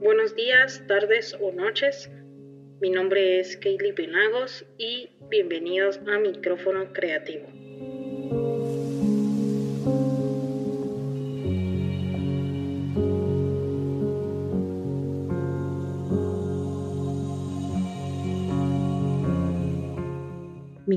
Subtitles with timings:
[0.00, 2.08] Buenos días, tardes o noches.
[2.80, 7.65] Mi nombre es Kaylee Penagos y bienvenidos a Micrófono Creativo.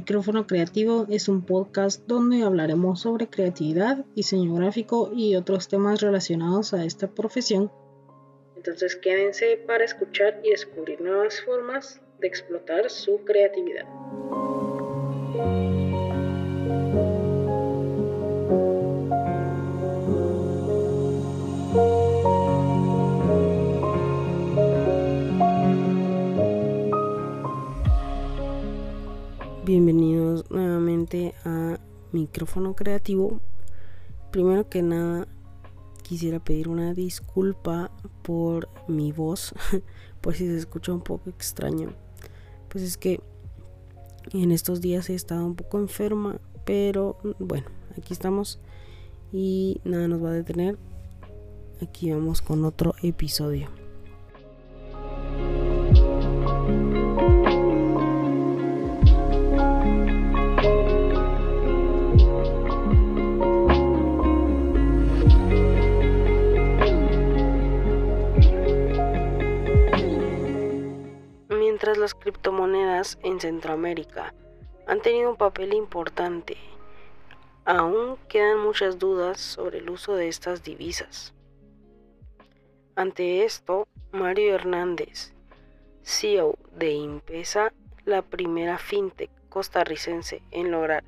[0.09, 6.73] Micrófono Creativo es un podcast donde hablaremos sobre creatividad, diseño gráfico y otros temas relacionados
[6.73, 7.71] a esta profesión
[8.55, 13.85] entonces quédense para escuchar y descubrir nuevas formas de explotar su creatividad.
[31.43, 31.79] A
[32.11, 33.39] Micrófono Creativo.
[34.31, 35.27] Primero que nada,
[36.03, 39.53] quisiera pedir una disculpa por mi voz,
[40.21, 41.93] por si se escucha un poco extraño.
[42.69, 43.21] Pues es que
[44.33, 48.59] en estos días he estado un poco enferma, pero bueno, aquí estamos
[49.31, 50.77] y nada nos va a detener.
[51.81, 53.78] Aquí vamos con otro episodio.
[73.23, 74.33] En Centroamérica
[74.85, 76.57] han tenido un papel importante,
[77.65, 81.33] aún quedan muchas dudas sobre el uso de estas divisas.
[82.95, 85.33] Ante esto, Mario Hernández,
[86.03, 87.71] CEO de Impesa,
[88.05, 91.03] la primera fintech costarricense en lograr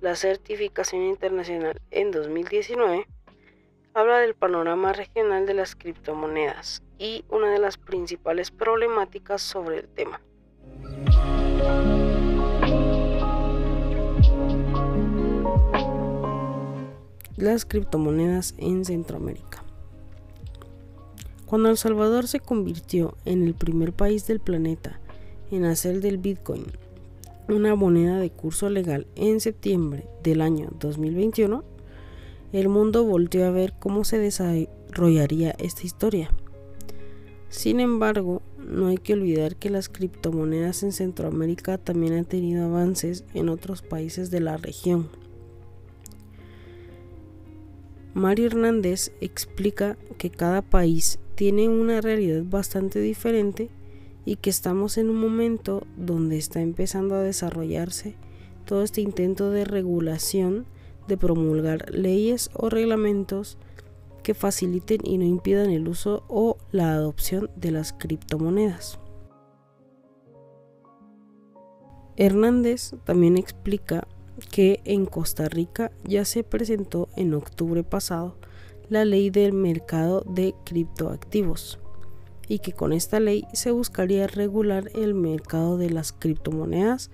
[0.00, 3.06] la certificación internacional en 2019,
[3.94, 9.88] habla del panorama regional de las criptomonedas y una de las principales problemáticas sobre el
[9.88, 10.20] tema.
[17.36, 19.64] Las criptomonedas en Centroamérica.
[21.46, 25.00] Cuando El Salvador se convirtió en el primer país del planeta
[25.50, 26.66] en hacer del Bitcoin
[27.48, 31.64] una moneda de curso legal en septiembre del año 2021,
[32.52, 36.30] el mundo volvió a ver cómo se desarrollaría esta historia.
[37.48, 43.24] Sin embargo, no hay que olvidar que las criptomonedas en Centroamérica también han tenido avances
[43.34, 45.08] en otros países de la región.
[48.14, 53.70] Mario Hernández explica que cada país tiene una realidad bastante diferente
[54.24, 58.16] y que estamos en un momento donde está empezando a desarrollarse
[58.64, 60.66] todo este intento de regulación,
[61.08, 63.58] de promulgar leyes o reglamentos
[64.20, 68.98] que faciliten y no impidan el uso o la adopción de las criptomonedas.
[72.16, 74.06] Hernández también explica
[74.50, 78.36] que en Costa Rica ya se presentó en octubre pasado
[78.88, 81.78] la ley del mercado de criptoactivos
[82.48, 87.10] y que con esta ley se buscaría regular el mercado de las criptomonedas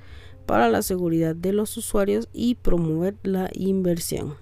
[0.47, 4.34] para la seguridad de los usuarios y promover la inversión.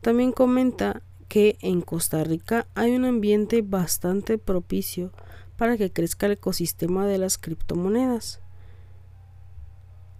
[0.00, 5.12] También comenta que en Costa Rica hay un ambiente bastante propicio
[5.56, 8.40] para que crezca el ecosistema de las criptomonedas.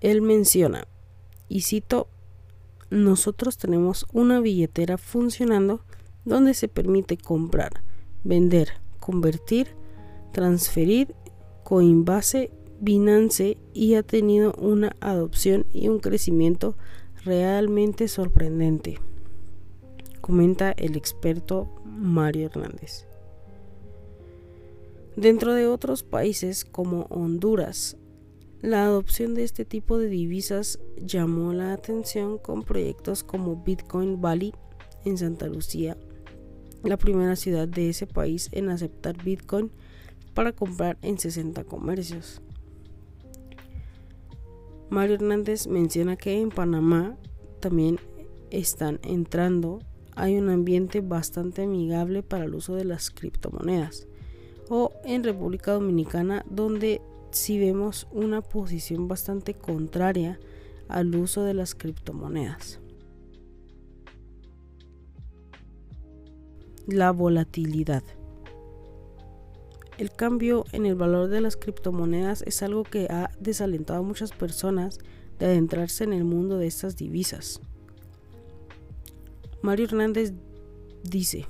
[0.01, 0.87] Él menciona,
[1.49, 2.09] y cito,
[2.91, 5.85] nosotros tenemos una billetera funcionando
[6.25, 7.83] donde se permite comprar,
[8.23, 8.69] vender,
[8.99, 9.75] convertir,
[10.33, 11.15] transferir,
[11.65, 16.77] Coinbase, Binance y ha tenido una adopción y un crecimiento
[17.25, 18.99] realmente sorprendente
[20.31, 23.05] comenta el experto Mario Hernández.
[25.17, 27.97] Dentro de otros países como Honduras,
[28.61, 34.53] la adopción de este tipo de divisas llamó la atención con proyectos como Bitcoin Valley
[35.05, 35.97] en Santa Lucía,
[36.85, 39.73] la primera ciudad de ese país en aceptar Bitcoin
[40.33, 42.41] para comprar en 60 comercios.
[44.91, 47.17] Mario Hernández menciona que en Panamá
[47.59, 47.99] también
[48.53, 49.81] están entrando
[50.21, 54.07] hay un ambiente bastante amigable para el uso de las criptomonedas.
[54.69, 57.01] O en República Dominicana, donde
[57.31, 60.39] sí vemos una posición bastante contraria
[60.89, 62.81] al uso de las criptomonedas.
[66.87, 68.03] La volatilidad.
[69.97, 74.33] El cambio en el valor de las criptomonedas es algo que ha desalentado a muchas
[74.33, 74.99] personas
[75.39, 77.63] de adentrarse en el mundo de estas divisas.
[79.63, 80.33] Mario Hernández
[81.05, 81.47] dice,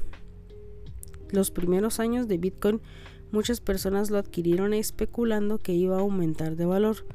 [1.31, 2.81] los primeros años de Bitcoin
[3.31, 7.07] muchas personas lo adquirieron especulando que iba a aumentar de valor.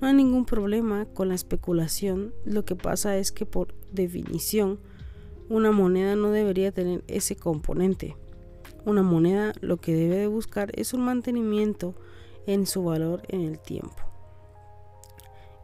[0.00, 4.78] No hay ningún problema con la especulación, lo que pasa es que por definición
[5.48, 8.16] una moneda no debería tener ese componente.
[8.84, 11.94] Una moneda lo que debe de buscar es un mantenimiento
[12.46, 14.11] en su valor en el tiempo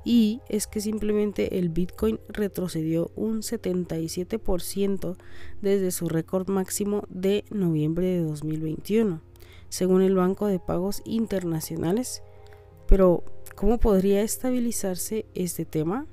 [0.05, 5.17] y es que simplemente el Bitcoin retrocedió un 77%
[5.61, 9.21] desde su récord máximo de noviembre de 2021,
[9.69, 12.23] según el Banco de Pagos Internacionales.
[12.87, 13.23] Pero,
[13.55, 16.07] ¿cómo podría estabilizarse este tema?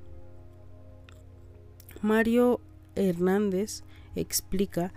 [2.02, 2.60] Mario
[2.96, 3.84] Hernández
[4.16, 4.94] explica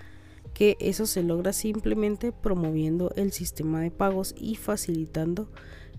[0.55, 5.49] que eso se logra simplemente promoviendo el sistema de pagos y facilitando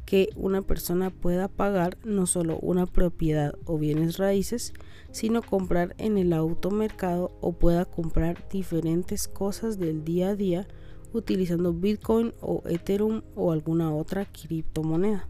[0.09, 4.73] que una persona pueda pagar no solo una propiedad o bienes raíces,
[5.11, 10.67] sino comprar en el automercado o pueda comprar diferentes cosas del día a día
[11.13, 15.29] utilizando Bitcoin o Ethereum o alguna otra criptomoneda.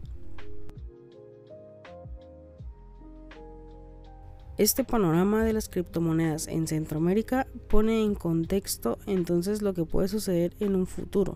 [4.56, 10.56] Este panorama de las criptomonedas en Centroamérica pone en contexto entonces lo que puede suceder
[10.58, 11.34] en un futuro.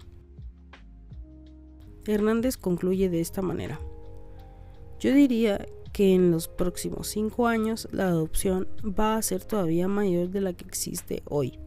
[2.07, 3.81] Hernández concluye de esta manera.
[4.99, 10.31] Yo diría que en los próximos cinco años la adopción va a ser todavía mayor
[10.31, 11.59] de la que existe hoy.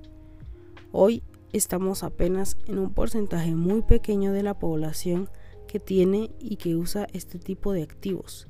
[0.91, 1.23] Hoy
[1.53, 5.29] estamos apenas en un porcentaje muy pequeño de la población
[5.67, 8.47] que tiene y que usa este tipo de activos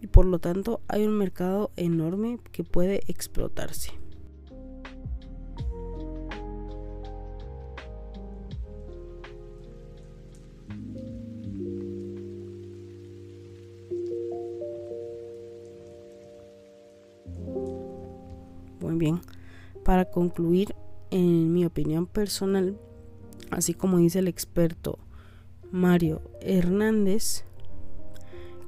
[0.00, 3.92] y por lo tanto hay un mercado enorme que puede explotarse.
[19.84, 20.74] Para concluir,
[21.10, 22.78] en mi opinión personal,
[23.50, 24.98] así como dice el experto
[25.70, 27.44] Mario Hernández,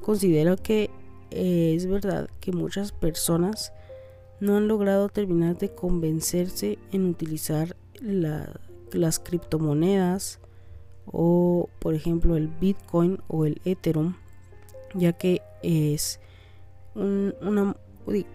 [0.02, 0.90] considero que
[1.30, 3.72] eh, es verdad que muchas personas
[4.40, 10.40] no han logrado terminar de convencerse en utilizar las criptomonedas
[11.04, 14.14] o por ejemplo el Bitcoin o el Ethereum
[14.94, 16.20] ya que es
[16.94, 17.76] una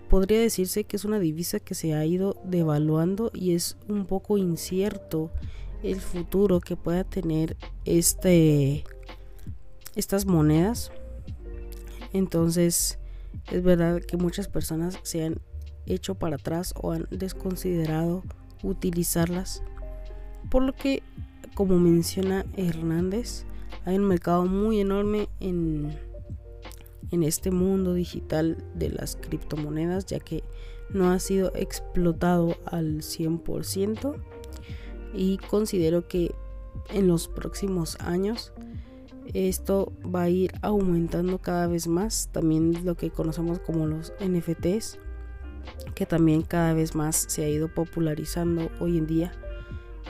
[0.09, 4.37] podría decirse que es una divisa que se ha ido devaluando y es un poco
[4.37, 5.31] incierto
[5.83, 8.83] el futuro que pueda tener este
[9.95, 10.91] estas monedas.
[12.13, 12.99] Entonces
[13.51, 15.39] es verdad que muchas personas se han
[15.85, 18.23] hecho para atrás o han desconsiderado
[18.63, 19.61] utilizarlas.
[20.49, 21.03] Por lo que
[21.53, 23.45] como menciona Hernández
[23.85, 25.97] hay un mercado muy enorme en
[27.15, 30.43] en este mundo digital de las criptomonedas ya que
[30.89, 34.15] no ha sido explotado al 100%
[35.13, 36.35] y considero que
[36.93, 38.53] en los próximos años
[39.33, 42.29] esto va a ir aumentando cada vez más.
[42.31, 44.99] También lo que conocemos como los NFTs
[45.95, 49.31] que también cada vez más se ha ido popularizando hoy en día.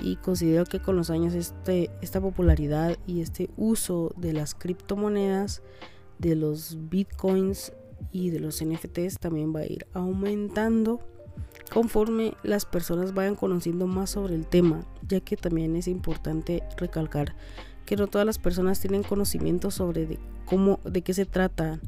[0.01, 5.61] Y considero que con los años este, esta popularidad y este uso de las criptomonedas
[6.19, 7.73] de los bitcoins
[8.11, 10.99] y de los NFTs también va a ir aumentando
[11.71, 17.35] conforme las personas vayan conociendo más sobre el tema, ya que también es importante recalcar
[17.85, 21.81] que no todas las personas tienen conocimiento sobre de cómo, de qué se tratan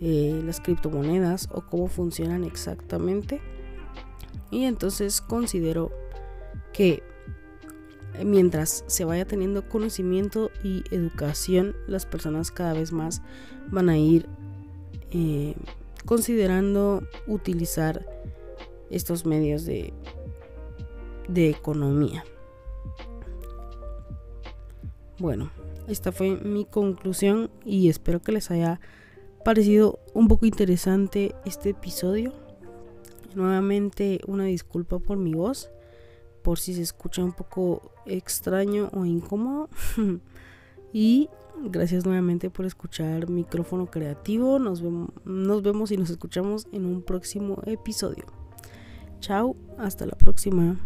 [0.00, 3.40] eh, las criptomonedas o cómo funcionan exactamente.
[4.50, 5.90] Y entonces considero
[6.72, 7.02] que
[8.24, 13.22] mientras se vaya teniendo conocimiento y educación, las personas cada vez más
[13.70, 14.26] van a ir
[15.10, 15.54] eh,
[16.04, 18.06] considerando utilizar
[18.90, 19.92] estos medios de,
[21.28, 22.24] de economía.
[25.18, 25.50] Bueno,
[25.88, 28.80] esta fue mi conclusión y espero que les haya
[29.44, 32.32] parecido un poco interesante este episodio.
[33.34, 35.70] Nuevamente una disculpa por mi voz
[36.46, 39.68] por si se escucha un poco extraño o incómodo.
[40.92, 41.28] y
[41.64, 44.60] gracias nuevamente por escuchar Micrófono Creativo.
[44.60, 48.26] Nos, vemos y nos escuchamos en un próximo episodio.
[49.18, 50.76] Chao, hasta la próxima.